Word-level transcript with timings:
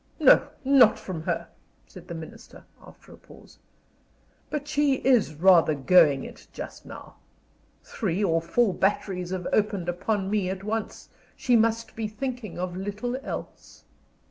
"No, 0.19 0.47
not 0.65 0.97
from 0.97 1.21
her," 1.25 1.47
said 1.85 2.07
the 2.07 2.15
Minister, 2.15 2.63
after 2.81 3.11
a 3.13 3.17
pause. 3.17 3.59
"But 4.49 4.67
she 4.67 4.95
is 4.95 5.35
rather 5.35 5.75
going 5.75 6.23
it, 6.23 6.47
just 6.51 6.87
now. 6.87 7.17
Three 7.83 8.23
or 8.23 8.41
four 8.41 8.73
batteries 8.73 9.29
have 9.29 9.45
opened 9.53 9.87
upon 9.87 10.27
me 10.31 10.49
at 10.49 10.63
once. 10.63 11.09
She 11.35 11.55
must 11.55 11.95
be 11.95 12.07
thinking 12.07 12.57
of 12.57 12.75
little 12.75 13.15
else." 13.17 13.83